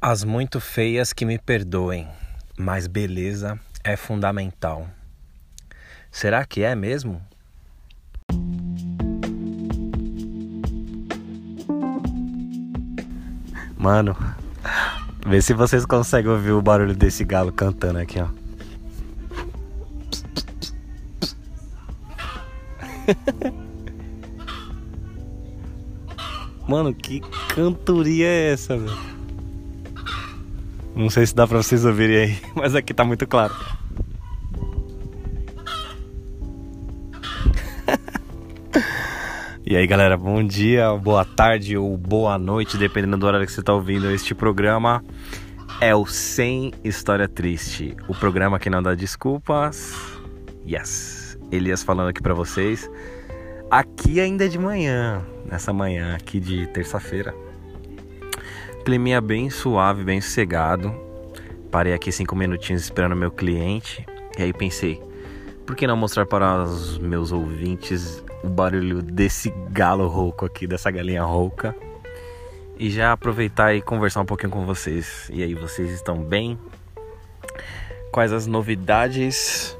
[0.00, 2.06] As muito feias que me perdoem,
[2.56, 4.86] mas beleza é fundamental.
[6.10, 7.22] Será que é mesmo?
[13.78, 14.14] Mano,
[15.26, 18.28] vê se vocês conseguem ouvir o barulho desse galo cantando aqui, ó.
[26.68, 27.20] Mano, que
[27.54, 29.15] cantoria é essa, velho?
[30.96, 33.54] Não sei se dá pra vocês ouvirem aí, mas aqui tá muito claro.
[39.62, 43.62] e aí, galera, bom dia, boa tarde ou boa noite, dependendo do horário que você
[43.62, 45.04] tá ouvindo este programa.
[45.82, 49.94] É o Sem História Triste, o programa que não dá desculpas.
[50.66, 52.90] Yes, Elias falando aqui pra vocês.
[53.70, 57.34] Aqui ainda é de manhã, nessa manhã aqui de terça-feira.
[58.86, 60.94] Climinha bem suave, bem sossegado.
[61.72, 64.06] Parei aqui cinco minutinhos esperando meu cliente.
[64.38, 65.02] E aí pensei,
[65.66, 70.88] por que não mostrar para os meus ouvintes o barulho desse galo rouco aqui, dessa
[70.88, 71.74] galinha rouca?
[72.78, 75.28] E já aproveitar e conversar um pouquinho com vocês.
[75.32, 76.56] E aí, vocês estão bem?
[78.12, 79.76] Quais as novidades?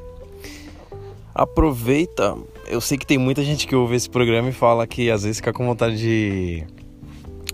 [1.33, 2.37] Aproveita.
[2.67, 5.37] Eu sei que tem muita gente que ouve esse programa e fala que às vezes
[5.37, 6.67] fica com vontade de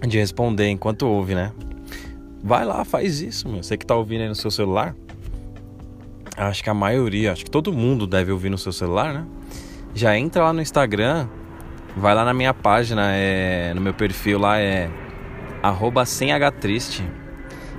[0.09, 1.53] de responder enquanto ouve, né?
[2.43, 3.63] Vai lá, faz isso, meu.
[3.63, 4.97] Você que tá ouvindo aí no seu celular.
[6.37, 9.27] Acho que a maioria, acho que todo mundo deve ouvir no seu celular, né?
[9.95, 11.29] Já entra lá no Instagram,
[11.97, 14.91] vai lá na minha página, é, no meu perfil lá é
[15.63, 17.05] arroba sem triste.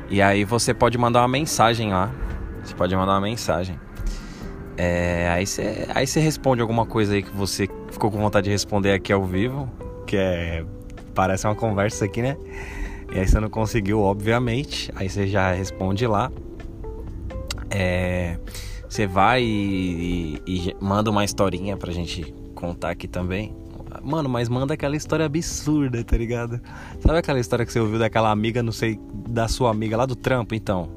[0.10, 2.12] E aí você pode mandar uma mensagem lá.
[2.64, 3.80] Você pode mandar uma mensagem.
[4.78, 8.52] É, aí você aí você responde alguma coisa aí que você ficou com vontade de
[8.52, 9.70] responder aqui ao vivo,
[10.08, 10.64] que é
[11.14, 12.38] parece uma conversa aqui, né?
[13.14, 14.92] E aí você não conseguiu, obviamente.
[14.96, 16.32] Aí você já responde lá.
[17.70, 18.38] É,
[18.88, 23.56] você vai e, e, e, manda uma historinha pra gente contar aqui também.
[24.04, 26.60] Mano, mas manda aquela história absurda, tá ligado?
[27.00, 29.00] Sabe aquela história que você ouviu daquela amiga, não sei,
[29.30, 30.54] da sua amiga lá do trampo?
[30.56, 30.90] Então,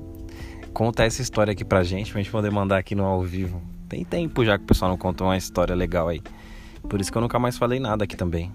[0.72, 3.62] conta essa história aqui pra gente, pra gente poder mandar aqui no ao vivo.
[3.88, 6.20] Tem tempo já que o pessoal não contou uma história legal aí.
[6.88, 8.50] Por isso que eu nunca mais falei nada aqui também.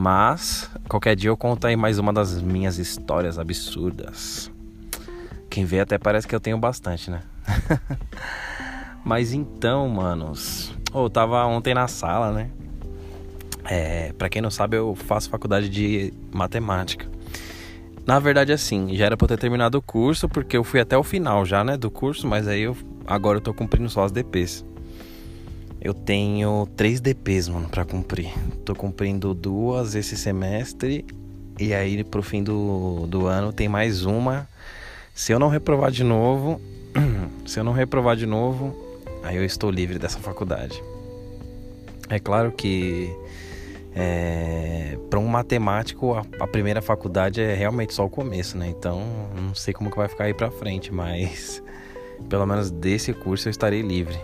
[0.00, 4.48] Mas qualquer dia eu conto aí mais uma das minhas histórias absurdas.
[5.50, 7.22] Quem vê até parece que eu tenho bastante, né?
[9.04, 12.48] Mas então, manos, eu oh, tava ontem na sala, né?
[13.64, 17.10] É, para quem não sabe, eu faço faculdade de matemática.
[18.06, 20.96] Na verdade, assim, já era pra eu ter terminado o curso, porque eu fui até
[20.96, 24.12] o final já, né, do curso, mas aí eu agora eu tô cumprindo só as
[24.12, 24.64] DPs.
[25.80, 28.32] Eu tenho três DPs, mano, pra cumprir.
[28.64, 31.04] Tô cumprindo duas esse semestre.
[31.58, 34.48] E aí, pro fim do, do ano, tem mais uma.
[35.14, 36.60] Se eu não reprovar de novo.
[37.46, 38.76] se eu não reprovar de novo,
[39.22, 40.82] aí eu estou livre dessa faculdade.
[42.08, 43.14] É claro que.
[43.94, 48.68] É, para um matemático, a, a, primeira faculdade é realmente só o começo, né?
[48.68, 49.02] Então,
[49.34, 51.62] não sei como que vai ficar aí pra frente, mas
[52.28, 54.18] pelo menos desse curso eu estarei livre.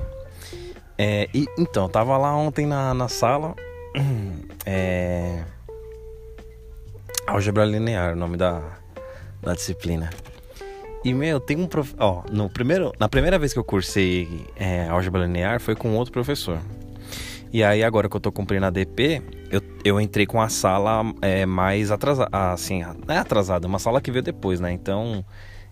[0.97, 3.55] É, e, então, tava lá ontem na, na sala.
[4.67, 5.45] É,
[7.27, 8.63] álgebra linear, o nome da,
[9.43, 10.09] da disciplina.
[11.05, 11.95] E, meu, tem um prof...
[11.99, 16.15] Ó, no primeiro, na primeira vez que eu cursei é, álgebra linear foi com outro
[16.15, 16.59] professor.
[17.53, 21.05] E aí, agora que eu tô cumprindo a DP, eu, eu entrei com a sala
[21.21, 22.31] é, mais atrasada.
[22.33, 24.73] Assim, não é atrasada, uma sala que veio depois, né?
[24.73, 25.25] Então,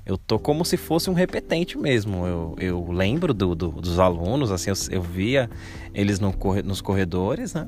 [0.04, 2.26] eu tô como se fosse um repetente mesmo.
[2.26, 5.48] Eu, eu lembro do, do dos alunos, assim, eu, eu via
[5.94, 7.66] eles no, nos corredores, né?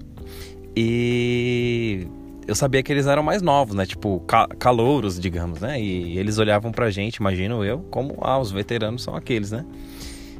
[0.76, 2.06] E
[2.46, 3.86] eu sabia que eles eram mais novos, né?
[3.86, 5.80] Tipo, ca calouros, digamos, né?
[5.80, 9.64] E eles olhavam pra gente, imagino eu, como ah, os veteranos são aqueles, né?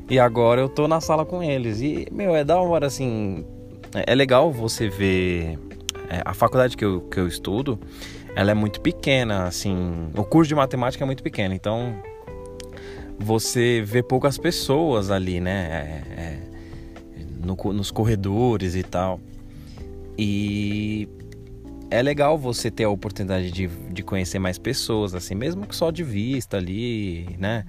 [0.09, 1.81] E agora eu tô na sala com eles.
[1.81, 3.45] E, meu, é da hora, assim.
[3.95, 5.59] É, é legal você ver.
[6.11, 7.79] É, a faculdade que eu, que eu estudo,
[8.37, 11.95] ela é muito pequena, assim, o curso de matemática é muito pequeno, então
[13.19, 16.39] você vê poucas pessoas ali, né, é, é,
[17.45, 19.21] no, nos corredores e tal.
[20.19, 21.09] E
[21.91, 25.91] é legal você ter a oportunidade de, de conhecer mais pessoas, assim, mesmo que só
[25.91, 27.65] de vista ali, né?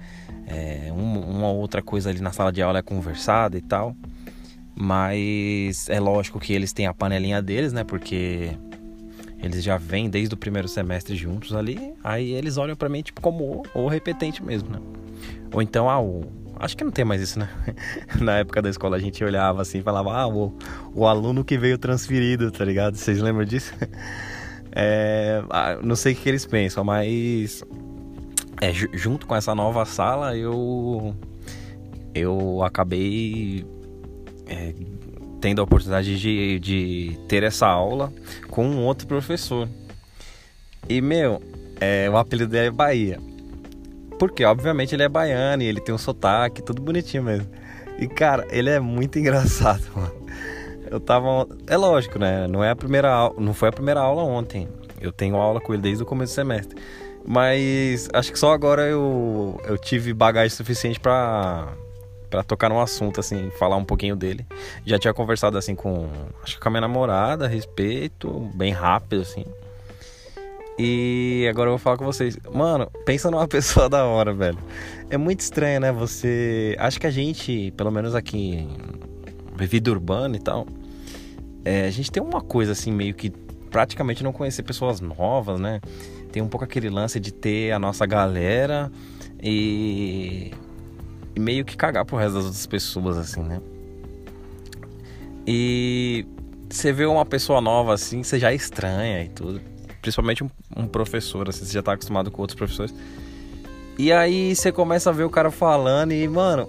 [0.47, 3.95] É, uma, uma outra coisa ali na sala de aula é conversada e tal.
[4.75, 7.83] Mas é lógico que eles têm a panelinha deles, né?
[7.83, 8.51] Porque
[9.45, 13.21] eles já vêm desde o primeiro semestre juntos ali, aí eles olham para mim tipo
[13.21, 14.79] como o, repetente mesmo, né?
[15.53, 16.23] Ou então, ah, o,
[16.59, 17.49] acho que não tem mais isso, né?
[18.19, 20.51] Na época da escola a gente olhava assim e falava, ah, o,
[20.93, 22.95] o aluno que veio transferido, tá ligado?
[22.95, 23.73] Vocês lembram disso?
[24.77, 27.63] É, ah, não sei o que eles pensam, mas
[28.59, 31.15] é, junto com essa nova sala, eu
[32.13, 33.65] eu acabei
[34.47, 34.73] é,
[35.45, 38.11] tendo a oportunidade de, de ter essa aula
[38.49, 39.69] com um outro professor.
[40.89, 41.39] E, meu,
[41.79, 43.19] é, o apelido dele é Bahia.
[44.17, 47.47] Porque, obviamente, ele é baiano e ele tem um sotaque, tudo bonitinho mesmo.
[47.99, 50.15] E, cara, ele é muito engraçado, mano.
[50.89, 51.47] Eu tava.
[51.67, 52.47] É lógico, né?
[52.47, 53.31] Não, é a primeira.
[53.37, 54.67] Não foi a primeira aula ontem.
[54.99, 56.75] Eu tenho aula com ele desde o começo do semestre.
[57.23, 61.71] Mas acho que só agora eu, eu tive bagagem suficiente para
[62.35, 64.45] para tocar no assunto, assim, falar um pouquinho dele.
[64.85, 66.09] Já tinha conversado, assim, com,
[66.43, 69.45] acho que com a minha namorada a respeito, bem rápido, assim.
[70.77, 72.37] E agora eu vou falar com vocês.
[72.51, 74.57] Mano, pensa numa pessoa da hora, velho.
[75.09, 75.93] É muito estranho, né?
[75.93, 76.75] Você.
[76.77, 78.67] Acho que a gente, pelo menos aqui
[79.55, 80.67] vida urbana e tal,
[81.63, 83.29] é, a gente tem uma coisa assim, meio que
[83.71, 85.79] praticamente não conhecer pessoas novas, né?
[86.33, 88.91] Tem um pouco aquele lance de ter a nossa galera
[89.41, 90.51] e
[91.39, 93.61] meio que cagar pro resto das outras pessoas, assim, né?
[95.47, 96.25] E
[96.69, 99.61] você vê uma pessoa nova assim, você já estranha e tudo.
[100.01, 102.93] Principalmente um, um, professor, assim, você já tá acostumado com outros professores.
[103.97, 106.67] E aí você começa a ver o cara falando e, mano,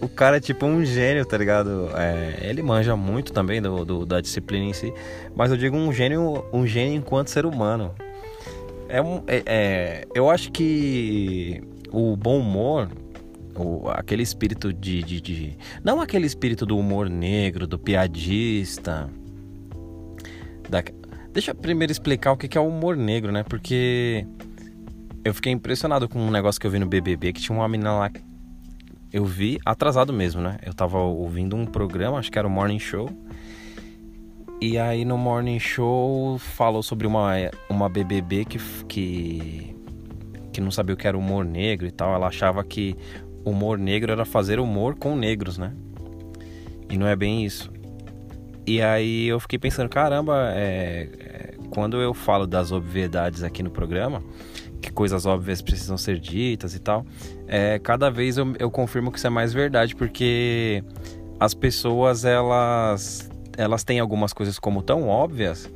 [0.00, 1.90] o cara é tipo um gênio, tá ligado?
[1.94, 4.92] É, ele manja muito também do, do, da disciplina em si,
[5.36, 7.94] mas eu digo um gênio, um gênio enquanto ser humano.
[8.88, 11.62] É, um, é, é eu acho que
[11.92, 12.88] o bom humor
[13.58, 19.08] o, aquele espírito de, de, de, Não aquele espírito do humor negro, do piadista.
[20.68, 20.82] Da...
[21.32, 23.42] Deixa eu primeiro explicar o que é o humor negro, né?
[23.42, 24.26] Porque
[25.24, 27.92] eu fiquei impressionado com um negócio que eu vi no BBB, que tinha uma menina
[27.92, 28.10] lá.
[29.12, 30.58] Eu vi atrasado mesmo, né?
[30.64, 33.10] Eu tava ouvindo um programa, acho que era o Morning Show.
[34.60, 37.32] E aí no Morning Show falou sobre uma,
[37.70, 38.58] uma BBB que,
[38.88, 39.76] que,
[40.52, 42.12] que não sabia o que era humor negro e tal.
[42.14, 42.96] Ela achava que
[43.48, 45.72] humor negro era fazer humor com negros, né?
[46.90, 47.70] E não é bem isso.
[48.66, 53.70] E aí eu fiquei pensando, caramba, é, é, quando eu falo das obviedades aqui no
[53.70, 54.22] programa,
[54.80, 57.04] que coisas óbvias precisam ser ditas e tal,
[57.46, 60.84] é, cada vez eu, eu confirmo que isso é mais verdade, porque
[61.40, 65.68] as pessoas elas elas têm algumas coisas como tão óbvias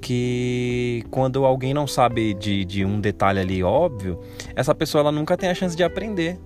[0.00, 4.18] que quando alguém não sabe de, de um detalhe ali óbvio,
[4.56, 6.38] essa pessoa ela nunca tem a chance de aprender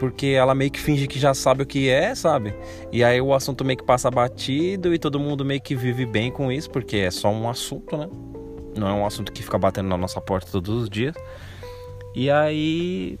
[0.00, 2.54] porque ela meio que finge que já sabe o que é, sabe?
[2.90, 6.32] E aí o assunto meio que passa batido e todo mundo meio que vive bem
[6.32, 8.08] com isso, porque é só um assunto, né?
[8.74, 11.14] Não é um assunto que fica batendo na nossa porta todos os dias.
[12.14, 13.18] E aí,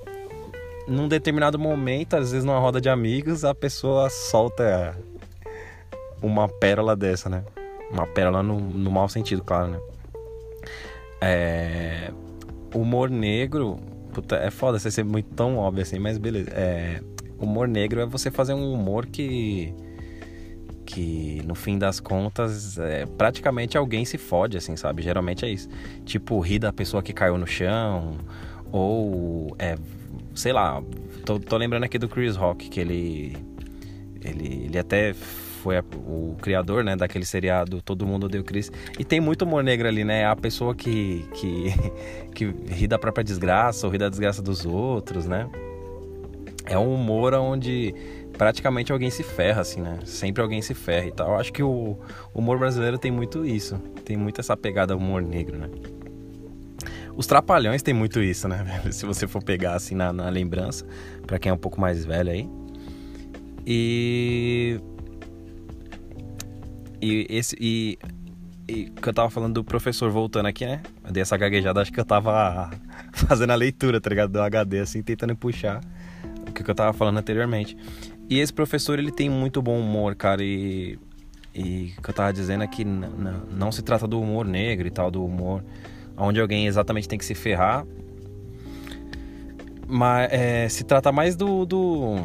[0.88, 4.98] num determinado momento, às vezes numa roda de amigos, a pessoa solta
[6.22, 7.44] uma pérola dessa, né?
[7.92, 9.80] Uma pérola no, no mau sentido, claro, né?
[11.20, 12.10] É...
[12.74, 13.78] Humor negro
[14.12, 16.50] Puta, é foda você ser muito tão óbvio assim, mas beleza.
[16.50, 17.00] É,
[17.38, 19.74] humor negro é você fazer um humor que.
[20.84, 25.02] Que no fim das contas, é, praticamente alguém se fode, assim, sabe?
[25.02, 25.68] Geralmente é isso.
[26.04, 28.18] Tipo, rir da pessoa que caiu no chão,
[28.72, 29.54] ou.
[29.58, 29.76] É,
[30.34, 30.82] sei lá,
[31.24, 33.36] tô, tô lembrando aqui do Chris Rock, que ele.
[34.22, 35.14] Ele, ele até
[35.60, 38.72] foi a, o criador, né, daquele seriado Todo Mundo Odeia o Chris.
[38.98, 40.26] E tem muito humor negro ali, né?
[40.26, 41.74] A pessoa que, que,
[42.34, 45.48] que ri da própria desgraça ou ri da desgraça dos outros, né?
[46.64, 47.94] É um humor onde
[48.36, 49.98] praticamente alguém se ferra, assim, né?
[50.04, 51.38] Sempre alguém se ferra e tal.
[51.38, 51.98] Acho que o
[52.34, 53.76] humor brasileiro tem muito isso.
[54.04, 55.68] Tem muito essa pegada humor negro, né?
[57.16, 58.64] Os Trapalhões tem muito isso, né?
[58.90, 60.86] Se você for pegar assim na, na lembrança,
[61.26, 62.48] para quem é um pouco mais velho aí.
[63.66, 64.80] E
[67.00, 67.56] e esse.
[67.60, 67.98] E,
[68.68, 70.82] e que eu tava falando do professor voltando aqui, né?
[71.04, 72.70] Eu dei essa gaguejada, acho que eu tava
[73.12, 74.32] fazendo a leitura, tá ligado?
[74.32, 75.80] Do HD, assim, tentando puxar
[76.48, 77.76] o que eu tava falando anteriormente.
[78.28, 80.98] E esse professor, ele tem muito bom humor, cara, e.
[81.52, 84.90] E o que eu tava dizendo é que não se trata do humor negro e
[84.90, 85.64] tal, do humor
[86.16, 87.84] onde alguém exatamente tem que se ferrar.
[89.88, 92.18] Mas é, se trata mais do, do,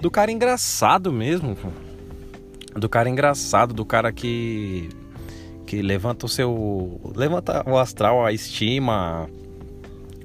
[0.00, 1.56] do cara engraçado mesmo
[2.74, 4.88] do cara engraçado, do cara que
[5.66, 9.28] que levanta o seu levanta o astral, a estima,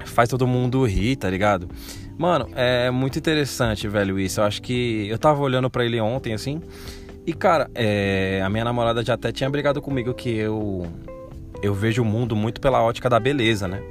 [0.05, 1.69] faz todo mundo rir, tá ligado?
[2.17, 4.41] Mano, é muito interessante, velho, isso.
[4.41, 6.61] Eu acho que eu tava olhando para ele ontem assim,
[7.25, 10.87] e cara, é, a minha namorada já até tinha brigado comigo que eu
[11.61, 13.81] eu vejo o mundo muito pela ótica da beleza, né?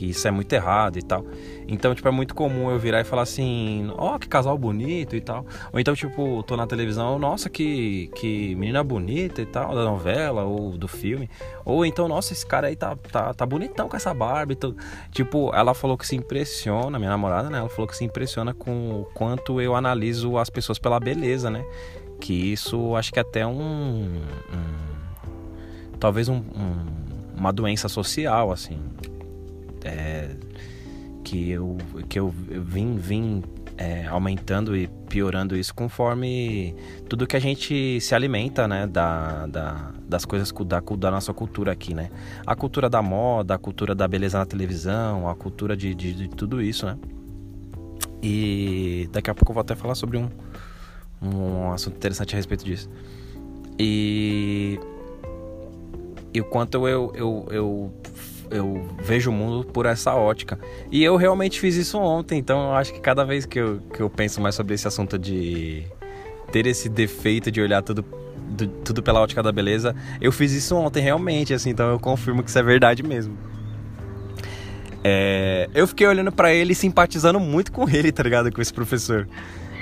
[0.00, 1.26] Que isso é muito errado e tal.
[1.68, 5.14] Então, tipo, é muito comum eu virar e falar assim, ó, oh, que casal bonito
[5.14, 5.44] e tal.
[5.70, 10.44] Ou então, tipo, tô na televisão, nossa, que, que menina bonita e tal, da novela
[10.44, 11.28] ou do filme.
[11.66, 14.74] Ou então, nossa, esse cara aí tá, tá, tá bonitão com essa barba e tudo.
[15.12, 17.58] Tipo, ela falou que se impressiona, minha namorada, né?
[17.58, 21.62] Ela falou que se impressiona com o quanto eu analiso as pessoas pela beleza, né?
[22.18, 23.52] Que isso acho que até um.
[23.52, 24.20] um
[25.98, 26.86] talvez um, um,
[27.36, 28.78] uma doença social, assim.
[29.84, 30.30] É,
[31.24, 31.76] que eu,
[32.08, 33.42] que eu vim, vim
[33.76, 36.74] é, aumentando e piorando isso conforme
[37.08, 41.72] tudo que a gente se alimenta, né, da, da, das coisas da, da nossa cultura
[41.72, 42.10] aqui, né?
[42.46, 46.28] A cultura da moda, a cultura da beleza na televisão, a cultura de, de, de
[46.28, 46.98] tudo isso, né?
[48.22, 50.28] E daqui a pouco eu vou até falar sobre um,
[51.22, 52.90] um assunto interessante a respeito disso.
[53.78, 54.78] E,
[56.34, 57.94] e o quanto eu, eu, eu,
[58.50, 60.58] eu vejo o mundo por essa ótica.
[60.90, 64.00] E eu realmente fiz isso ontem, então eu acho que cada vez que eu, que
[64.00, 65.84] eu penso mais sobre esse assunto de
[66.50, 68.04] ter esse defeito de olhar tudo,
[68.84, 72.50] tudo pela ótica da beleza, eu fiz isso ontem realmente, assim, então eu confirmo que
[72.50, 73.36] isso é verdade mesmo.
[75.02, 78.52] É, eu fiquei olhando para ele e simpatizando muito com ele, tá ligado?
[78.52, 79.26] Com esse professor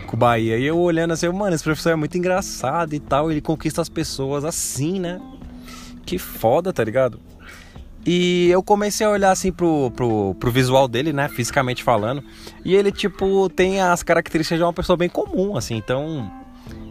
[0.06, 0.56] com o Bahia.
[0.56, 3.30] E eu olhando assim, mano, esse professor é muito engraçado e tal.
[3.30, 5.20] Ele conquista as pessoas assim, né?
[6.04, 7.20] Que foda, tá ligado?
[8.10, 11.28] E eu comecei a olhar assim pro, pro, pro visual dele, né?
[11.28, 12.24] Fisicamente falando.
[12.64, 15.76] E ele, tipo, tem as características de uma pessoa bem comum, assim.
[15.76, 16.32] Então,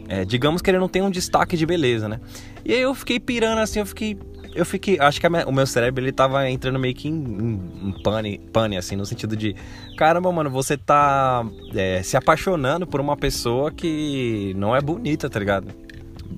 [0.07, 2.19] é, digamos que ele não tem um destaque de beleza, né?
[2.63, 4.15] E aí eu fiquei pirando assim, eu fiquei
[4.53, 4.99] eu fiquei.
[4.99, 8.37] Acho que minha, o meu cérebro ele tava entrando meio que em, em, em pane,
[8.53, 9.55] pane, assim, no sentido de:
[9.97, 11.43] caramba, mano, você tá
[11.73, 15.67] é, se apaixonando por uma pessoa que não é bonita, tá ligado?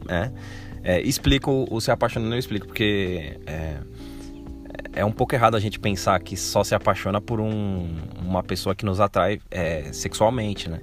[0.08, 0.32] É.
[0.84, 3.38] é explico o se apaixonando, eu explico, porque.
[3.46, 3.88] É,
[4.93, 7.88] é um pouco errado a gente pensar que só se apaixona por um,
[8.22, 10.79] uma pessoa que nos atrai é, sexualmente, né?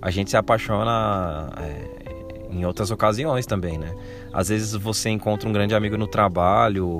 [0.00, 3.94] A gente se apaixona é, em outras ocasiões também, né?
[4.32, 6.98] Às vezes você encontra um grande amigo no trabalho,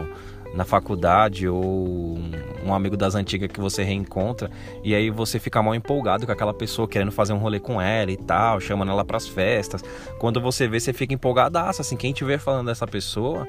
[0.54, 2.18] na faculdade ou
[2.64, 4.50] um amigo das antigas que você reencontra
[4.82, 8.10] e aí você fica mal empolgado com aquela pessoa querendo fazer um rolê com ela
[8.10, 9.82] e tal, chamando ela para as festas.
[10.18, 13.46] Quando você vê, você fica empolgadaço, assim, quem estiver falando dessa pessoa,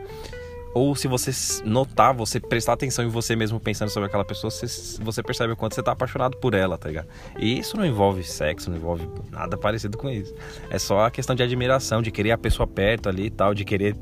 [0.73, 1.31] ou se você
[1.63, 4.67] notar, você prestar atenção em você mesmo pensando sobre aquela pessoa, você,
[5.01, 7.07] você percebe o quanto você tá apaixonado por ela, tá ligado?
[7.38, 10.33] E isso não envolve sexo, não envolve nada parecido com isso.
[10.69, 13.65] É só a questão de admiração, de querer a pessoa perto ali e tal, de
[13.65, 13.95] querer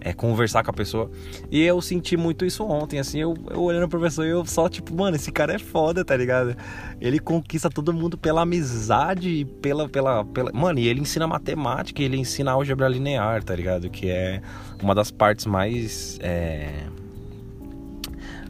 [0.00, 1.10] é, conversar com a pessoa.
[1.50, 4.68] E eu senti muito isso ontem, assim, eu, eu olhando pro professor e eu só,
[4.68, 6.56] tipo, mano, esse cara é foda, tá ligado?
[7.00, 10.50] Ele conquista todo mundo pela amizade, pela, pela, pela.
[10.52, 13.90] Mano, e ele ensina matemática, ele ensina álgebra linear, tá ligado?
[13.90, 14.42] Que é
[14.82, 16.18] uma das partes mais.
[16.22, 16.86] É...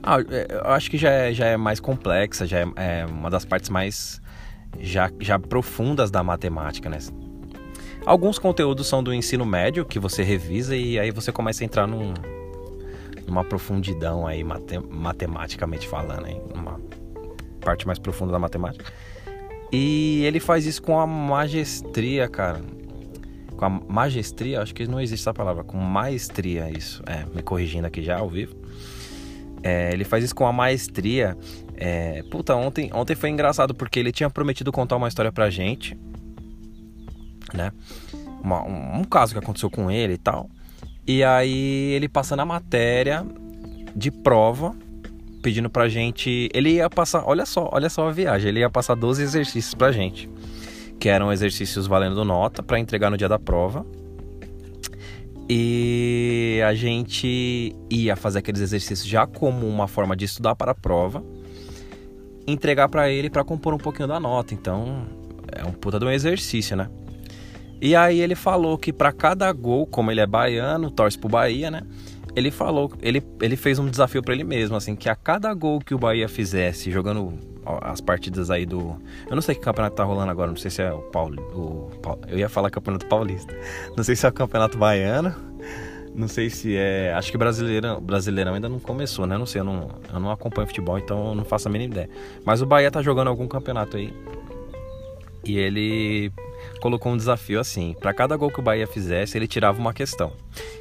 [0.02, 3.45] Ah, eu acho que já é, já é mais complexa, já é, é uma das
[3.45, 4.21] partes mais
[4.78, 6.99] já, já profundas da matemática, né?
[8.07, 11.87] Alguns conteúdos são do ensino médio que você revisa e aí você começa a entrar
[11.87, 12.14] num,
[13.26, 16.80] numa profundidão aí matem matematicamente falando, aí, uma
[17.61, 18.90] parte mais profunda da matemática.
[19.71, 22.61] E ele faz isso com a magestria, cara.
[23.57, 27.02] Com a magestria, acho que não existe essa palavra, com maestria isso.
[27.07, 28.57] É, me corrigindo aqui já ao vivo.
[29.62, 31.37] É, ele faz isso com a maestria.
[31.76, 35.97] É, puta, ontem, ontem foi engraçado porque ele tinha prometido contar uma história pra gente
[37.57, 37.73] né?
[38.42, 40.49] Uma, um, um, caso que aconteceu com ele e tal.
[41.07, 43.26] E aí ele passando a matéria
[43.95, 44.75] de prova,
[45.42, 46.49] pedindo pra gente.
[46.54, 49.92] Ele ia passar, olha só, olha só a viagem, ele ia passar 12 exercícios pra
[49.92, 50.28] gente.
[50.99, 53.85] Que eram exercícios valendo nota para entregar no dia da prova.
[55.49, 60.75] E a gente ia fazer aqueles exercícios já como uma forma de estudar para a
[60.76, 61.25] prova,
[62.47, 64.54] entregar para ele para compor um pouquinho da nota.
[64.54, 65.07] Então,
[65.50, 66.88] é um puta de um exercício, né?
[67.81, 71.71] E aí ele falou que para cada gol, como ele é baiano, torce pro Bahia,
[71.71, 71.83] né?
[72.37, 75.81] Ele falou, ele, ele fez um desafio para ele mesmo, assim, que a cada gol
[75.81, 77.39] que o Bahia fizesse, jogando
[77.83, 78.97] as partidas aí do.
[79.29, 81.41] Eu não sei que campeonato tá rolando agora, não sei se é o Paulo.
[81.55, 81.91] O,
[82.29, 83.55] eu ia falar campeonato paulista.
[83.97, 85.35] Não sei se é o campeonato baiano.
[86.15, 87.13] Não sei se é.
[87.15, 89.39] Acho que brasileirão, brasileirão ainda não começou, né?
[89.39, 92.11] Não sei, eu não, eu não acompanho futebol, então eu não faço a mínima ideia.
[92.45, 94.13] Mas o Bahia tá jogando algum campeonato aí.
[95.45, 96.33] E ele
[96.81, 100.33] colocou um desafio assim: para cada gol que o Bahia fizesse, ele tirava uma questão.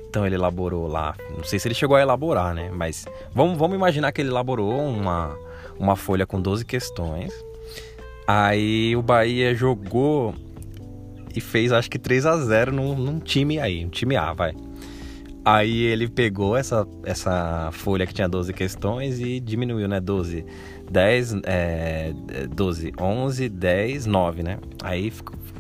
[0.10, 2.72] Então ele elaborou lá, não sei se ele chegou a elaborar, né?
[2.74, 5.38] Mas vamos, vamos imaginar que ele elaborou uma,
[5.78, 7.32] uma folha com 12 questões.
[8.28, 10.34] Aí o Bahia jogou
[11.36, 14.56] e fez acho que 3 a 0 num, num time aí, um time A, vai.
[15.46, 20.00] Aí ele pegou essa, essa folha que tinha 12 questões e diminuiu, né?
[20.00, 20.46] 12
[20.90, 22.14] 10, é,
[22.54, 24.58] 12, 11, 10, 9, né?
[24.84, 25.12] Aí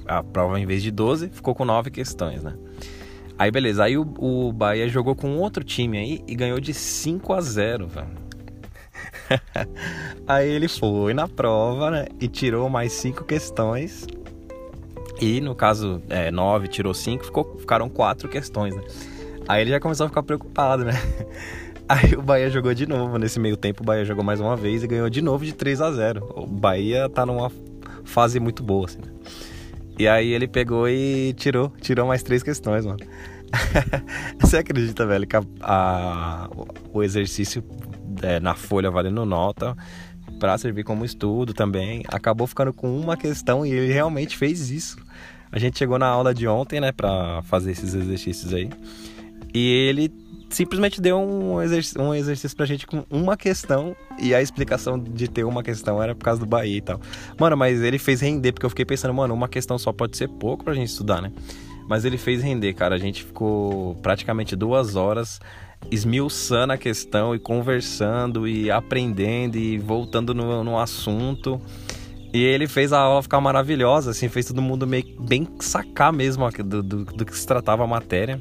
[0.09, 2.55] a prova, em vez de 12, ficou com 9 questões, né?
[3.37, 7.31] Aí beleza, aí o, o Bahia jogou com outro time aí e ganhou de 5
[7.31, 8.07] a 0, velho.
[10.27, 12.07] aí ele foi na prova, né?
[12.19, 14.07] E tirou mais 5 questões.
[15.21, 18.83] E no caso, é, 9 tirou 5, ficou, ficaram 4 questões, né?
[19.47, 20.93] Aí ele já começou a ficar preocupado, né?
[21.87, 23.17] Aí o Bahia jogou de novo.
[23.17, 25.81] Nesse meio tempo, o Bahia jogou mais uma vez e ganhou de novo de 3
[25.81, 27.51] a 0 O Bahia tá numa
[28.03, 29.11] fase muito boa, assim, né?
[29.99, 32.99] E aí ele pegou e tirou, tirou mais três questões, mano.
[34.39, 36.49] Você acredita, velho, que a, a,
[36.93, 37.61] o exercício
[38.21, 39.75] é, na folha valendo nota
[40.39, 44.97] para servir como estudo também acabou ficando com uma questão e ele realmente fez isso.
[45.51, 48.69] A gente chegou na aula de ontem, né, para fazer esses exercícios aí.
[49.53, 50.09] E ele
[50.49, 55.27] simplesmente deu um, exercício, um exercício pra gente com uma questão e a explicação de
[55.27, 56.99] ter uma questão era por causa do Bahia e tal.
[57.39, 60.27] Mano, mas ele fez render, porque eu fiquei pensando, mano, uma questão só pode ser
[60.27, 61.31] pouco pra gente estudar, né?
[61.87, 62.95] Mas ele fez render, cara.
[62.95, 65.39] A gente ficou praticamente duas horas
[65.89, 71.59] esmiuçando a questão e conversando e aprendendo e voltando no, no assunto.
[72.31, 76.47] E ele fez a aula ficar maravilhosa, assim, fez todo mundo meio bem sacar mesmo
[76.63, 78.39] do, do, do que se tratava a matéria.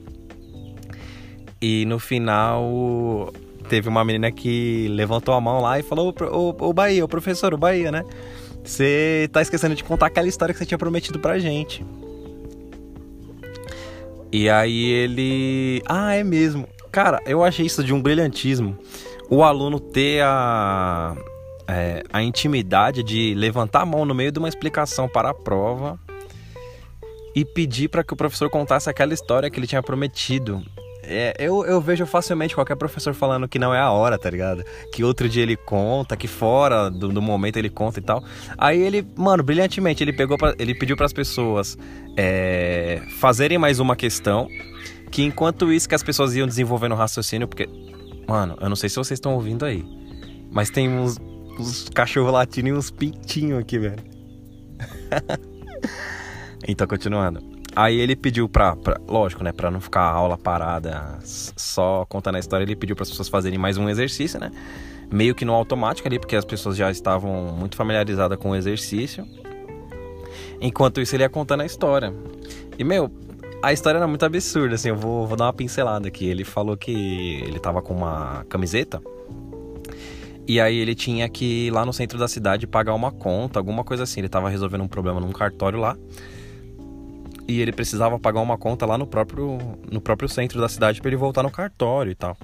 [1.61, 3.33] E no final
[3.69, 6.15] teve uma menina que levantou a mão lá e falou:
[6.61, 8.05] o Bahia, o professor, o Bahia, né?
[8.65, 11.85] Você tá esquecendo de contar aquela história que você tinha prometido pra gente.
[14.31, 15.83] E aí ele.
[15.87, 16.69] Ah, é mesmo.
[16.93, 18.77] Cara, eu achei isso de um brilhantismo.
[19.31, 21.17] O aluno ter a,
[21.67, 25.99] é, a intimidade de levantar a mão no meio de uma explicação para a prova
[27.35, 30.63] e pedir para que o professor contasse aquela história que ele tinha prometido.
[31.11, 34.63] É, eu, eu vejo facilmente qualquer professor falando que não é a hora, tá ligado?
[34.93, 38.23] Que outro dia ele conta, que fora do, do momento ele conta e tal.
[38.59, 41.79] Aí ele, mano, brilhantemente, ele pegou pra, ele pediu para as pessoas
[42.15, 44.49] é, fazerem mais uma questão.
[45.11, 47.67] Que enquanto isso que as pessoas iam desenvolvendo raciocínio, porque,
[48.29, 49.83] mano, eu não sei se vocês estão ouvindo aí,
[50.51, 51.17] mas tem uns,
[51.59, 54.05] uns cachorros latindo e uns pintinhos aqui, velho.
[56.69, 57.58] então, continuando.
[57.79, 62.35] Aí ele pediu pra, pra, lógico, né, pra não ficar a aula parada só contando
[62.35, 64.51] a história, ele pediu para as pessoas fazerem mais um exercício, né?
[65.13, 69.25] Meio que no automático ali, porque as pessoas já estavam muito familiarizadas com o exercício.
[70.61, 72.13] Enquanto isso, ele ia contando a história.
[72.77, 73.13] E, meu,
[73.63, 76.27] a história era muito absurda, assim, eu vou, vou dar uma pincelada aqui.
[76.27, 79.01] Ele falou que ele tava com uma camiseta.
[80.49, 83.85] E aí ele tinha que ir lá no centro da cidade pagar uma conta, alguma
[83.85, 84.19] coisa assim.
[84.19, 85.97] Ele tava resolvendo um problema num cartório lá
[87.49, 89.59] e ele precisava pagar uma conta lá no próprio,
[89.91, 92.37] no próprio centro da cidade para ele voltar no cartório e tal.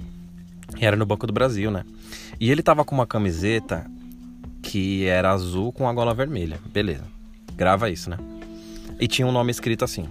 [0.75, 1.85] E era no Banco do Brasil, né?
[2.39, 3.85] E ele tava com uma camiseta
[4.63, 6.59] que era azul com a gola vermelha.
[6.73, 7.03] Beleza.
[7.55, 8.17] Grava isso, né?
[8.99, 10.07] E tinha um nome escrito assim.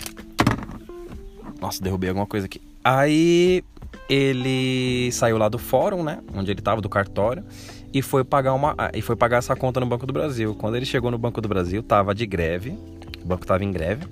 [1.60, 2.62] Nossa, derrubei alguma coisa aqui.
[2.84, 3.64] Aí
[4.08, 6.20] ele saiu lá do fórum, né?
[6.34, 7.44] Onde ele tava, do cartório,
[7.92, 8.76] e foi pagar uma.
[8.94, 10.54] E foi pagar essa conta no Banco do Brasil.
[10.54, 12.78] Quando ele chegou no Banco do Brasil, tava de greve.
[13.22, 14.06] O banco tava em greve.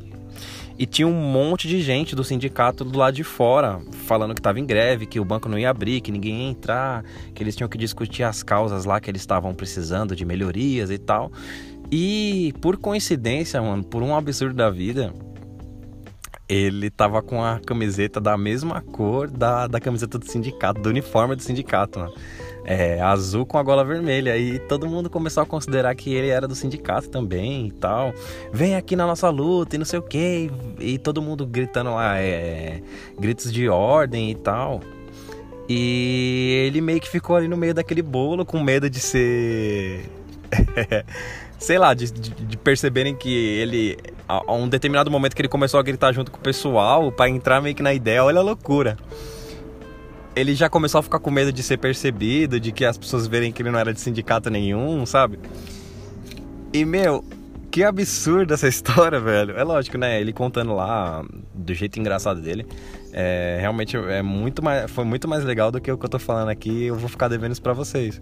[0.78, 4.58] E tinha um monte de gente do sindicato do lado de fora falando que estava
[4.58, 7.04] em greve, que o banco não ia abrir, que ninguém ia entrar,
[7.34, 10.98] que eles tinham que discutir as causas lá que eles estavam precisando de melhorias e
[10.98, 11.30] tal.
[11.90, 15.12] E por coincidência, mano, por um absurdo da vida,
[16.48, 21.36] ele tava com a camiseta da mesma cor da, da camiseta do sindicato, do uniforme
[21.36, 22.12] do sindicato, mano
[22.64, 24.36] é, azul com a gola vermelha.
[24.36, 28.12] E todo mundo começou a considerar que ele era do sindicato também e tal.
[28.52, 30.50] Vem aqui na nossa luta e não sei o que.
[30.78, 32.82] E todo mundo gritando lá, é,
[33.18, 34.80] gritos de ordem e tal.
[35.68, 40.08] E ele meio que ficou ali no meio daquele bolo com medo de ser.
[41.58, 43.96] sei lá, de, de, de, perceberem que ele.
[44.28, 47.30] A, a um determinado momento que ele começou a gritar junto com o pessoal para
[47.30, 48.98] entrar meio que na ideia, olha a loucura
[50.34, 53.52] ele já começou a ficar com medo de ser percebido, de que as pessoas verem
[53.52, 55.38] que ele não era de sindicato nenhum, sabe?
[56.72, 57.22] E, meu,
[57.70, 59.56] que absurda essa história, velho.
[59.56, 60.20] É lógico, né?
[60.20, 62.66] Ele contando lá do jeito engraçado dele.
[63.12, 66.18] É, realmente é muito mais, foi muito mais legal do que o que eu tô
[66.18, 66.84] falando aqui.
[66.84, 68.20] Eu vou ficar devendo isso pra vocês.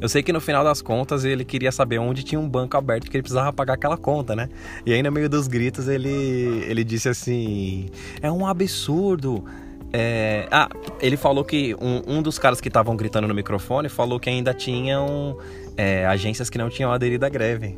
[0.00, 3.04] Eu sei que no final das contas ele queria saber onde tinha um banco aberto
[3.04, 4.48] porque ele precisava pagar aquela conta, né?
[4.86, 7.88] E aí no meio dos gritos ele, ele disse assim:
[8.22, 9.44] É um absurdo
[9.92, 10.46] é...
[10.50, 10.68] Ah,
[11.00, 14.52] ele falou que um, um dos caras que estavam gritando no microfone falou que ainda
[14.52, 15.38] tinham
[15.76, 17.74] é, agências que não tinham aderido à greve.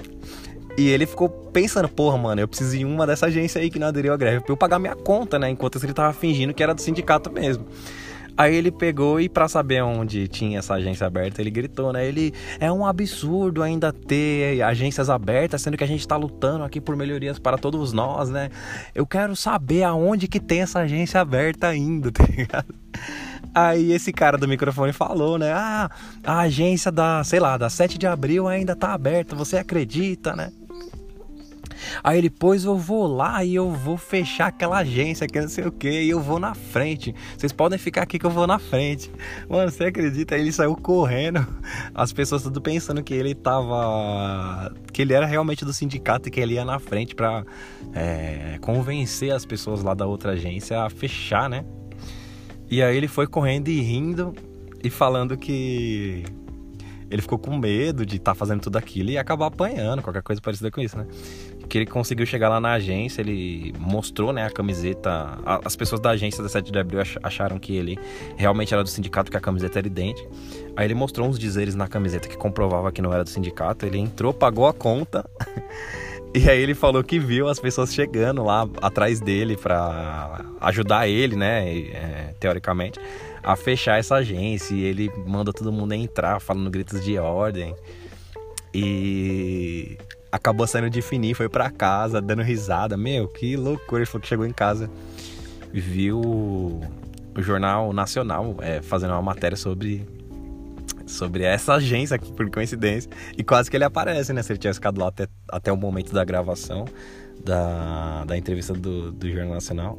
[0.77, 3.89] E ele ficou pensando, porra, mano, eu preciso em uma dessa agência aí que não
[3.89, 5.51] aderiu à greve pra eu pagar minha conta, né?
[5.51, 7.67] Enquanto ele tava fingindo que era do sindicato mesmo.
[8.41, 12.07] Aí ele pegou e para saber onde tinha essa agência aberta, ele gritou, né?
[12.07, 16.81] Ele é um absurdo ainda ter agências abertas, sendo que a gente tá lutando aqui
[16.81, 18.49] por melhorias para todos nós, né?
[18.95, 22.75] Eu quero saber aonde que tem essa agência aberta ainda, tá ligado?
[23.55, 25.53] Aí esse cara do microfone falou, né?
[25.53, 25.91] Ah,
[26.25, 30.51] a agência da, sei lá, da 7 de abril ainda tá aberta, você acredita, né?
[32.03, 35.67] Aí ele, pois eu vou lá e eu vou fechar aquela agência que não sei
[35.67, 37.15] o que, e eu vou na frente.
[37.37, 39.11] Vocês podem ficar aqui que eu vou na frente.
[39.49, 40.35] Mano, você acredita?
[40.35, 41.47] Aí ele saiu correndo.
[41.95, 44.73] As pessoas tudo pensando que ele tava.
[44.93, 47.45] que ele era realmente do sindicato e que ele ia na frente pra
[47.93, 51.65] é, convencer as pessoas lá da outra agência a fechar, né?
[52.71, 54.35] E aí ele foi correndo e rindo
[54.83, 56.25] e falando que
[57.11, 60.41] ele ficou com medo de estar tá fazendo tudo aquilo e acabar apanhando, qualquer coisa
[60.41, 61.07] parecida com isso, né?
[61.71, 65.39] Que ele conseguiu chegar lá na agência, ele mostrou, né, a camiseta.
[65.65, 67.97] As pessoas da agência da 7 de abril acharam que ele
[68.37, 70.29] realmente era do sindicato, que a camiseta era idêntica.
[70.77, 73.87] Aí ele mostrou uns dizeres na camiseta que comprovava que não era do sindicato.
[73.87, 75.25] Ele entrou, pagou a conta.
[76.33, 81.35] E aí ele falou que viu as pessoas chegando lá atrás dele para ajudar ele,
[81.35, 83.01] né, é, teoricamente,
[83.43, 84.73] a fechar essa agência.
[84.73, 87.75] E ele manda todo mundo entrar, falando gritos de ordem.
[88.73, 89.99] E
[90.31, 92.97] acabou saindo de fininho, foi para casa, dando risada.
[92.97, 94.03] Meu, que loucura.
[94.03, 94.91] Ele falou que chegou em casa,
[95.73, 100.07] viu o Jornal Nacional é, fazendo uma matéria sobre
[101.07, 103.11] sobre essa agência aqui, por coincidência.
[103.37, 104.43] E quase que ele aparece, né?
[104.43, 106.85] Se ele tivesse ficado lá até, até o momento da gravação
[107.45, 109.99] da, da entrevista do, do Jornal Nacional,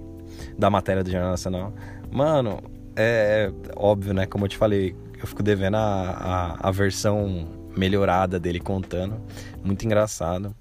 [0.57, 1.73] da matéria do Jornal Nacional.
[2.09, 2.63] Mano,
[2.95, 4.25] é, é óbvio, né?
[4.25, 9.19] Como eu te falei, eu fico devendo a, a, a versão melhorada dele contando.
[9.63, 10.55] Muito engraçado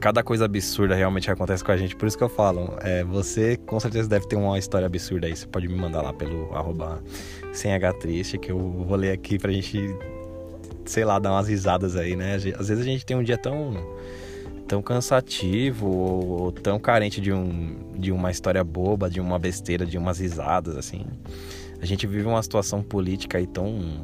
[0.00, 1.96] cada coisa absurda realmente acontece com a gente.
[1.96, 5.36] Por isso que eu falo, é, você com certeza deve ter uma história absurda aí.
[5.36, 7.02] Você pode me mandar lá pelo arroba
[7.52, 9.78] sem H triste, que eu vou ler aqui pra gente,
[10.84, 12.36] sei lá, dar umas risadas aí, né?
[12.36, 13.74] Às vezes a gente tem um dia tão
[14.68, 19.98] tão cansativo ou, tão carente de, um, de uma história boba, de uma besteira, de
[19.98, 21.04] umas risadas, assim.
[21.80, 24.02] A gente vive uma situação política aí tão.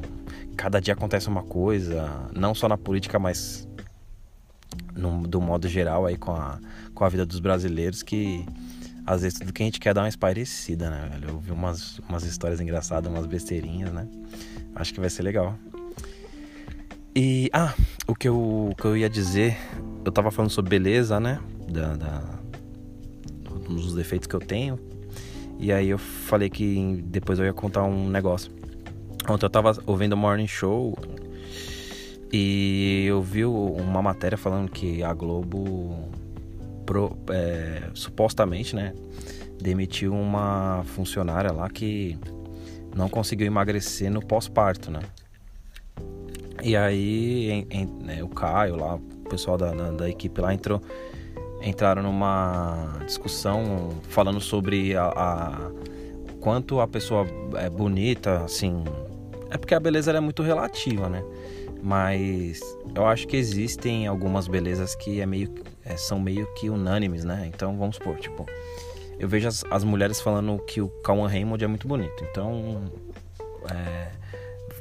[0.59, 3.65] Cada dia acontece uma coisa, não só na política, mas
[4.93, 6.59] no, do modo geral aí com a,
[6.93, 8.45] com a vida dos brasileiros que
[9.05, 11.29] às vezes tudo que a gente quer dar uma esparecida, né, velho?
[11.29, 14.05] Eu vi umas, umas histórias engraçadas, umas besteirinhas, né?
[14.75, 15.55] Acho que vai ser legal.
[17.15, 17.73] E, ah,
[18.05, 18.35] o que eu,
[18.71, 19.57] o que eu ia dizer,
[20.03, 21.39] eu tava falando sobre beleza, né?
[21.69, 22.39] Da, da,
[23.65, 24.77] dos defeitos que eu tenho.
[25.57, 28.58] E aí eu falei que depois eu ia contar um negócio.
[29.29, 30.97] Ontem eu tava ouvindo o Morning Show
[32.33, 36.09] e eu vi uma matéria falando que a Globo
[36.83, 38.91] pro, é, supostamente, né,
[39.61, 42.17] demitiu uma funcionária lá que
[42.95, 45.01] não conseguiu emagrecer no pós-parto, né?
[46.63, 50.81] E aí em, em, né, o Caio lá, o pessoal da, da, equipe lá entrou,
[51.61, 55.71] entraram numa discussão falando sobre a, a
[56.39, 58.83] quanto a pessoa é bonita, assim,
[59.49, 61.23] é porque a beleza é muito relativa, né?
[61.81, 62.61] Mas
[62.93, 65.53] eu acho que existem algumas belezas que é meio,
[65.85, 67.49] é, são meio que unânimes, né?
[67.53, 68.45] Então vamos supor, tipo,
[69.17, 72.23] eu vejo as, as mulheres falando que o Cauan Raymond é muito bonito.
[72.29, 72.83] Então,
[73.71, 74.11] é,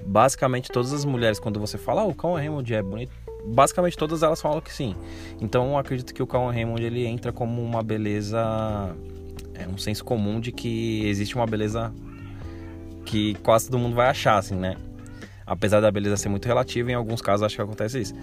[0.04, 3.12] basicamente todas as mulheres, quando você fala, oh, o Cauan Raymond é bonito,
[3.44, 4.96] basicamente todas elas falam que sim.
[5.40, 8.38] Então eu acredito que o Cauan Raymond ele entra como uma beleza,
[9.54, 11.92] é um senso comum de que existe uma beleza
[13.09, 14.77] que quase todo mundo vai achar, assim, né?
[15.49, 18.14] apesar da beleza ser muito relativa, em alguns casos acho que acontece isso.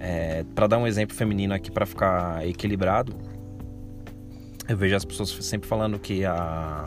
[0.00, 3.14] É, para dar um exemplo feminino aqui para ficar equilibrado,
[4.68, 6.84] eu vejo as pessoas sempre falando que a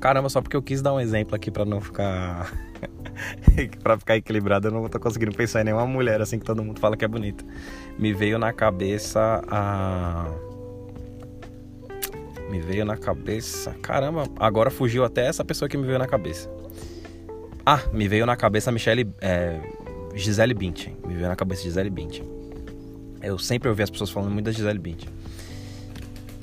[0.00, 2.52] Caramba, só porque eu quis dar um exemplo aqui para não ficar
[3.82, 6.78] para ficar equilibrado, eu não tô conseguindo pensar em nenhuma mulher assim que todo mundo
[6.78, 7.44] fala que é bonita.
[7.98, 10.26] Me veio na cabeça a
[12.48, 13.74] me veio na cabeça.
[13.82, 16.48] Caramba, agora fugiu até essa pessoa que me veio na cabeça.
[17.70, 19.06] Ah, me veio na cabeça Michelle.
[19.20, 19.60] É,
[20.14, 20.96] Gisele Bündchen.
[21.06, 22.24] Me veio na cabeça Gisele Bündchen.
[23.22, 25.10] Eu sempre ouvi as pessoas falando muito da Gisele Bündchen.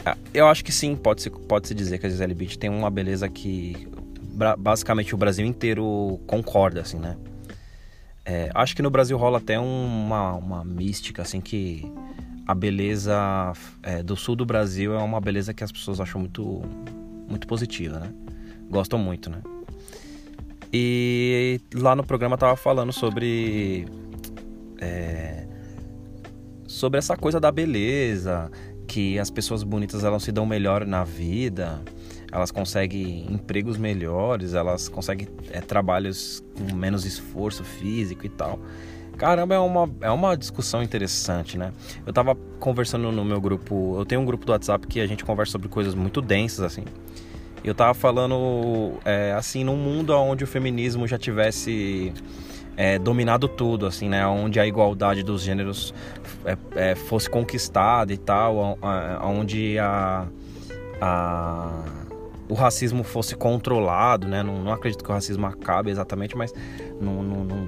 [0.06, 2.92] Ah, eu acho que sim, pode-se pode -se dizer que a Gisele Bündchen tem uma
[2.92, 3.88] beleza que
[4.60, 7.18] basicamente o Brasil inteiro concorda, assim, né?
[8.24, 11.92] É, acho que no Brasil rola até uma, uma mística, assim, que
[12.46, 16.62] a beleza é, do sul do Brasil é uma beleza que as pessoas acham muito,
[17.28, 18.14] muito positiva, né?
[18.70, 19.42] Gostam muito, né?
[20.78, 23.88] E lá no programa tava falando sobre.
[24.78, 25.48] É,
[26.68, 28.52] sobre essa coisa da beleza,
[28.86, 31.82] que as pessoas bonitas elas se dão melhor na vida.
[32.30, 38.60] elas conseguem empregos melhores, elas conseguem é, trabalhos com menos esforço físico e tal.
[39.18, 41.72] Caramba, é uma, é uma discussão interessante, né?
[42.06, 45.24] Eu tava conversando no meu grupo, eu tenho um grupo do WhatsApp que a gente
[45.24, 46.84] conversa sobre coisas muito densas, assim.
[47.66, 52.14] Eu tava falando, é, assim, num mundo onde o feminismo já tivesse
[52.78, 54.26] é, dominado tudo, assim, né?
[54.28, 55.92] Onde a igualdade dos gêneros
[56.46, 58.78] é, é, fosse conquistada e tal,
[59.24, 60.28] onde a,
[61.02, 61.84] a,
[62.48, 64.44] o racismo fosse controlado, né?
[64.44, 66.54] Não, não acredito que o racismo acabe exatamente, mas
[67.02, 67.68] num, num,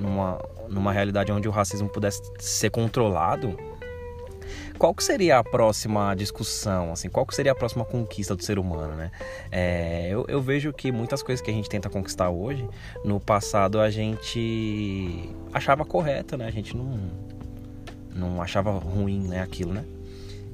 [0.00, 0.38] numa,
[0.70, 3.54] numa realidade onde o racismo pudesse ser controlado,
[4.78, 8.58] qual que seria a próxima discussão, assim, qual que seria a próxima conquista do ser
[8.58, 9.10] humano, né?
[9.50, 12.66] É, eu, eu, vejo que muitas coisas que a gente tenta conquistar hoje,
[13.04, 16.46] no passado a gente achava correto, né?
[16.46, 16.98] A gente não,
[18.14, 19.84] não achava ruim, né, aquilo, né?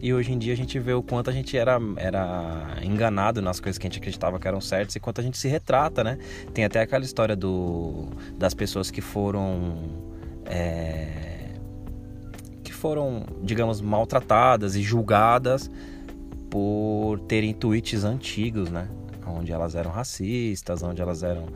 [0.01, 3.59] E hoje em dia a gente vê o quanto a gente era, era enganado nas
[3.59, 6.19] coisas que a gente acreditava que eram certas e quanto a gente se retrata, né?
[6.53, 9.79] Tem até aquela história do, das pessoas que foram.
[10.45, 11.34] É,
[12.85, 15.71] foram, digamos, maltratadas e julgadas
[16.51, 18.91] por terem tweets antigos, né?
[19.27, 21.47] Onde elas eram racistas, onde elas eram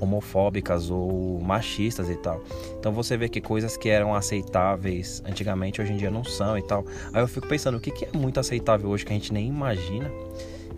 [0.00, 2.42] homofóbicas ou machistas e tal.
[2.80, 6.62] Então você vê que coisas que eram aceitáveis antigamente hoje em dia não são e
[6.62, 6.84] tal.
[7.12, 9.46] Aí eu fico pensando, o que, que é muito aceitável hoje que a gente nem
[9.46, 10.10] imagina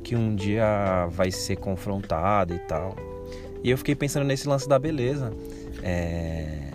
[0.02, 2.94] que um dia vai ser confrontado e tal.
[3.62, 5.32] E eu fiquei pensando nesse lance da beleza.
[5.82, 6.73] É...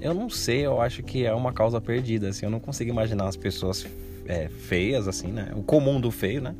[0.00, 3.26] Eu não sei, eu acho que é uma causa perdida, assim, eu não consigo imaginar
[3.26, 3.86] as pessoas
[4.26, 5.50] é, feias, assim, né?
[5.56, 6.54] O comum do feio, né?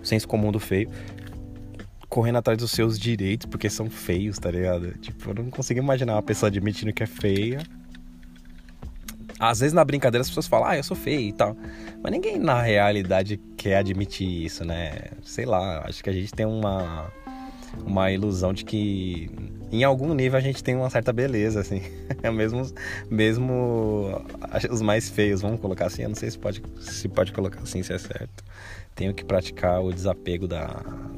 [0.00, 0.90] O senso comum do feio.
[2.08, 4.92] Correndo atrás dos seus direitos porque são feios, tá ligado?
[4.98, 7.60] Tipo, eu não consigo imaginar uma pessoa admitindo que é feia.
[9.38, 11.56] Às vezes na brincadeira as pessoas falam, ah, eu sou feio e tal.
[12.02, 14.92] Mas ninguém na realidade quer admitir isso, né?
[15.22, 17.10] Sei lá, acho que a gente tem uma,
[17.84, 19.30] uma ilusão de que
[19.72, 21.80] em algum nível a gente tem uma certa beleza, assim.
[22.34, 22.62] mesmo,
[23.08, 24.24] mesmo
[24.68, 26.02] os mais feios, vamos colocar assim.
[26.02, 28.44] Eu não sei se pode, se pode colocar assim, se é certo.
[28.94, 30.66] Tenho que praticar o desapego da,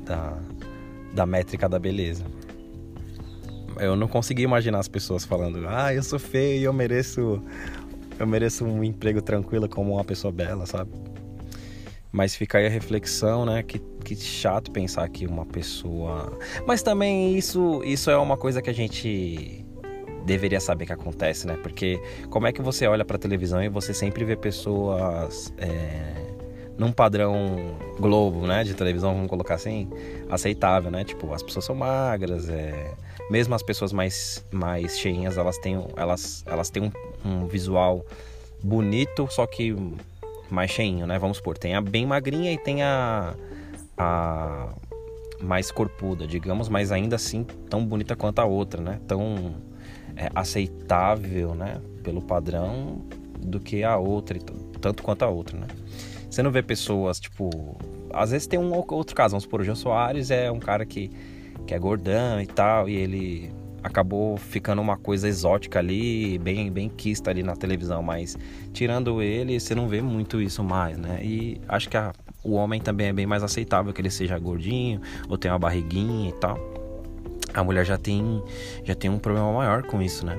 [0.05, 0.38] da,
[1.15, 2.25] da métrica da beleza.
[3.81, 7.43] Eu não consegui imaginar as pessoas falando, ah, eu sou feio e eu mereço,
[8.19, 10.91] eu mereço um emprego tranquilo como uma pessoa bela, sabe?
[12.12, 13.62] Mas fica aí a reflexão, né?
[13.62, 16.38] Que, que chato pensar que uma pessoa.
[16.66, 19.64] Mas também isso, isso é uma coisa que a gente
[20.27, 21.57] deveria saber que acontece, né?
[21.62, 25.53] Porque como é que você olha pra televisão e você sempre vê pessoas.
[25.57, 26.33] É,
[26.77, 28.64] num padrão globo, né?
[28.64, 29.88] De televisão, vamos colocar assim,
[30.29, 31.05] aceitável, né?
[31.05, 32.94] Tipo, as pessoas são magras, é...
[33.31, 36.92] mesmo as pessoas mais, mais cheinhas, elas têm, elas, elas têm um,
[37.29, 38.05] um visual
[38.62, 39.75] bonito, só que
[40.53, 41.19] mais cheinho, né?
[41.19, 43.35] Vamos supor, tem a bem magrinha e tem a,
[43.97, 44.75] a
[45.41, 49.01] mais corpuda, digamos, mas ainda assim tão bonita quanto a outra, né?
[49.07, 49.57] Tão
[50.17, 51.81] é, aceitável, né?
[52.03, 53.03] Pelo padrão
[53.38, 54.38] do que a outra,
[54.81, 55.67] tanto quanto a outra, né?
[56.31, 57.77] Você não vê pessoas, tipo...
[58.12, 61.11] Às vezes tem um outro caso, vamos supor, o João Soares é um cara que,
[61.67, 66.88] que é gordão e tal, e ele acabou ficando uma coisa exótica ali, bem bem
[66.88, 68.37] quista ali na televisão, mas
[68.73, 71.21] tirando ele, você não vê muito isso mais, né?
[71.23, 72.12] E acho que a,
[72.45, 76.29] o homem também é bem mais aceitável que ele seja gordinho ou tenha uma barriguinha
[76.29, 76.59] e tal.
[77.53, 78.42] A mulher já tem
[78.85, 80.38] já tem um problema maior com isso, né?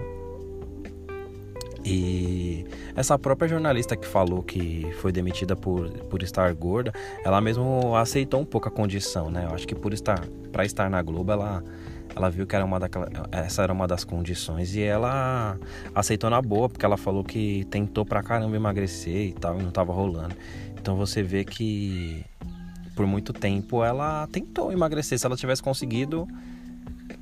[1.85, 6.93] E essa própria jornalista que falou que foi demitida por, por estar gorda,
[7.25, 9.45] ela mesmo aceitou um pouco a condição, né?
[9.49, 11.61] Eu acho que por estar para estar na Globo, ela
[12.15, 15.57] ela viu que era uma daquela, essa era uma das condições e ela
[15.95, 19.71] aceitou na boa, porque ela falou que tentou pra caramba emagrecer e tal, e não
[19.71, 20.35] tava rolando.
[20.79, 22.23] Então você vê que
[22.95, 25.17] por muito tempo ela tentou emagrecer.
[25.17, 26.27] Se ela tivesse conseguido,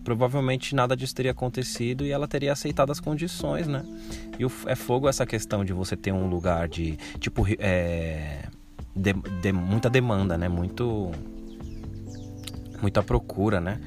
[0.03, 3.85] provavelmente nada disso teria acontecido e ela teria aceitado as condições, né?
[4.39, 8.43] E é fogo essa questão de você ter um lugar de, tipo, é,
[8.95, 10.49] de, de, muita demanda, né?
[10.49, 11.11] Muito,
[12.81, 13.79] muita procura, né?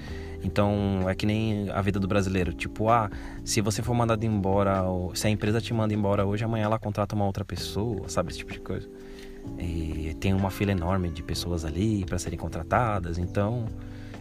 [0.44, 2.52] Então é que nem a vida do brasileiro.
[2.52, 3.10] Tipo, ah,
[3.42, 4.82] se você for mandado embora,
[5.14, 8.30] se a empresa te manda embora hoje, amanhã ela contrata uma outra pessoa, sabe?
[8.30, 8.88] Esse tipo de coisa.
[9.58, 13.18] E tem uma fila enorme de pessoas ali para serem contratadas.
[13.18, 13.66] Então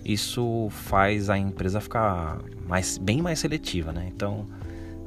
[0.05, 4.09] isso faz a empresa ficar mais, bem mais seletiva, né?
[4.13, 4.47] Então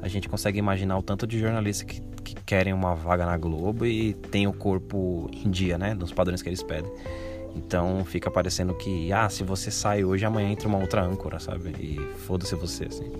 [0.01, 3.85] a gente consegue imaginar o tanto de jornalistas que, que querem uma vaga na Globo
[3.85, 5.93] e tem o corpo em dia, né?
[5.93, 6.91] Nos padrões que eles pedem.
[7.55, 11.69] Então fica parecendo que, ah, se você sai hoje, amanhã entra uma outra âncora, sabe?
[11.79, 13.11] E foda-se você, assim.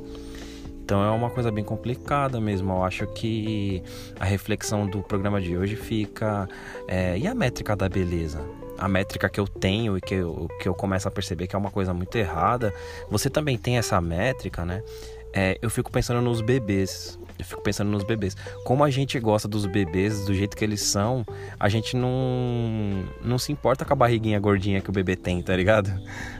[0.83, 2.71] Então é uma coisa bem complicada mesmo.
[2.73, 3.83] Eu acho que
[4.19, 6.47] a reflexão do programa de hoje fica.
[6.87, 8.39] É, e a métrica da beleza?
[8.77, 11.59] a métrica que eu tenho e que eu, que eu começo a perceber que é
[11.59, 12.73] uma coisa muito errada,
[13.09, 14.83] você também tem essa métrica, né?
[15.33, 17.19] É, eu fico pensando nos bebês.
[17.37, 18.35] Eu fico pensando nos bebês.
[18.63, 21.25] Como a gente gosta dos bebês do jeito que eles são,
[21.59, 25.55] a gente não não se importa com a barriguinha gordinha que o bebê tem, tá
[25.55, 25.91] ligado?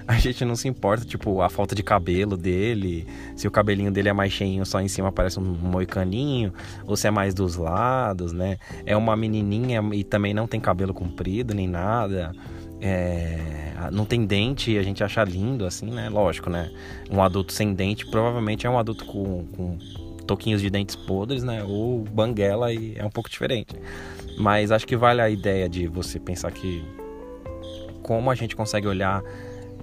[0.08, 3.06] A gente não se importa, tipo, a falta de cabelo dele,
[3.36, 6.54] se o cabelinho dele é mais cheinho, só em cima parece um moicaninho,
[6.86, 8.58] ou se é mais dos lados, né?
[8.86, 12.32] É uma menininha e também não tem cabelo comprido nem nada.
[12.80, 16.10] É, não tem dente e a gente acha lindo, assim, né?
[16.10, 16.72] Lógico, né?
[17.10, 19.78] Um adulto sem dente provavelmente é um adulto com, com
[20.28, 21.64] toquinhos de dentes podres, né?
[21.64, 23.76] Ou banguela e é um pouco diferente.
[24.38, 26.86] Mas acho que vale a ideia de você pensar que
[28.04, 29.24] como a gente consegue olhar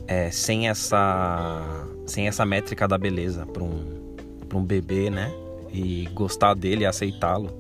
[0.07, 4.05] é, sem essa sem essa métrica da beleza para um
[4.49, 5.33] para um bebê, né?
[5.73, 7.51] E gostar dele, aceitá-lo.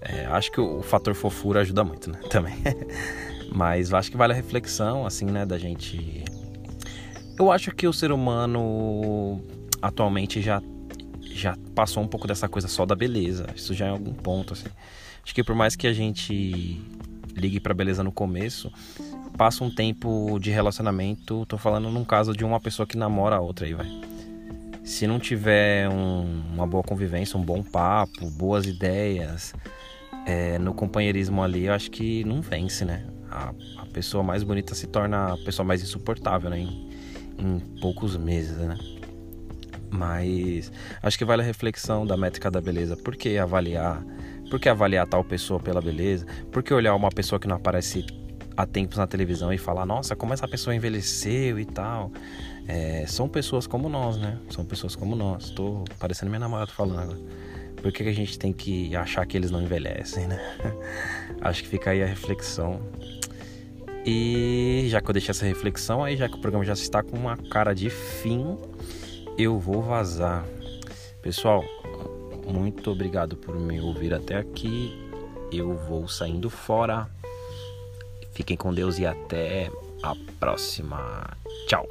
[0.00, 2.18] É, acho que o, o fator fofura ajuda muito, né?
[2.30, 2.56] Também.
[3.52, 5.46] Mas acho que vale a reflexão, assim, né?
[5.46, 6.24] Da gente.
[7.38, 9.40] Eu acho que o ser humano
[9.80, 10.60] atualmente já
[11.36, 13.46] já passou um pouco dessa coisa só da beleza.
[13.54, 14.68] Isso já é algum ponto, assim.
[15.22, 16.80] Acho que por mais que a gente
[17.36, 18.72] ligue pra beleza no começo,
[19.36, 21.44] passa um tempo de relacionamento.
[21.46, 23.86] Tô falando num caso de uma pessoa que namora a outra aí, vai.
[24.82, 29.52] Se não tiver um, uma boa convivência, um bom papo, boas ideias,
[30.24, 33.04] é, no companheirismo ali, eu acho que não vence, né?
[33.30, 36.60] A, a, pessoa mais bonita se torna a pessoa mais insuportável, né?
[36.60, 36.90] Em,
[37.38, 38.78] em poucos meses, né?
[39.90, 40.72] Mas
[41.02, 42.96] acho que vale a reflexão da métrica da beleza.
[42.96, 44.04] Por que avaliar?
[44.50, 46.26] Por que avaliar tal pessoa pela beleza?
[46.52, 48.04] Por que olhar uma pessoa que não aparece
[48.56, 52.10] há tempos na televisão e falar, nossa, como essa pessoa envelheceu e tal?
[52.66, 54.38] É, são pessoas como nós, né?
[54.50, 55.50] São pessoas como nós.
[55.50, 57.18] Tô parecendo minha namorada falando agora.
[57.80, 60.40] Por que a gente tem que achar que eles não envelhecem, né?
[61.40, 62.80] Acho que fica aí a reflexão.
[64.04, 67.16] E já que eu deixei essa reflexão, aí já que o programa já está com
[67.16, 68.56] uma cara de fim,
[69.38, 70.44] eu vou vazar.
[71.20, 71.64] Pessoal,
[72.46, 75.10] muito obrigado por me ouvir até aqui.
[75.52, 77.08] Eu vou saindo fora.
[78.32, 79.70] Fiquem com Deus e até
[80.02, 81.36] a próxima.
[81.66, 81.86] Tchau.